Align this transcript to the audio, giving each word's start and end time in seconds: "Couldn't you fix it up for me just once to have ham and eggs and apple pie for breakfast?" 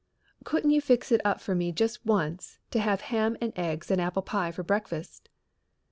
"Couldn't 0.43 0.71
you 0.71 0.81
fix 0.81 1.11
it 1.11 1.21
up 1.23 1.39
for 1.39 1.53
me 1.53 1.71
just 1.71 2.03
once 2.07 2.57
to 2.71 2.79
have 2.79 3.01
ham 3.01 3.37
and 3.39 3.53
eggs 3.55 3.91
and 3.91 4.01
apple 4.01 4.23
pie 4.23 4.51
for 4.51 4.63
breakfast?" 4.63 5.29